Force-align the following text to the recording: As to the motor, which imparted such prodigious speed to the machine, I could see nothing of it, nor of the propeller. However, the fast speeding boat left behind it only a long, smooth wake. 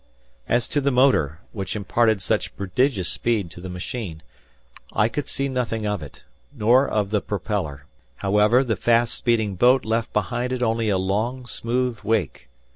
As 0.49 0.67
to 0.69 0.81
the 0.81 0.89
motor, 0.89 1.41
which 1.51 1.75
imparted 1.75 2.23
such 2.23 2.55
prodigious 2.57 3.07
speed 3.07 3.51
to 3.51 3.61
the 3.61 3.69
machine, 3.69 4.23
I 4.91 5.07
could 5.07 5.27
see 5.27 5.47
nothing 5.47 5.85
of 5.85 6.01
it, 6.01 6.23
nor 6.51 6.87
of 6.87 7.11
the 7.11 7.21
propeller. 7.21 7.85
However, 8.15 8.63
the 8.63 8.75
fast 8.75 9.13
speeding 9.13 9.53
boat 9.53 9.85
left 9.85 10.11
behind 10.11 10.53
it 10.53 10.63
only 10.63 10.89
a 10.89 10.97
long, 10.97 11.45
smooth 11.45 11.99
wake. 11.99 12.49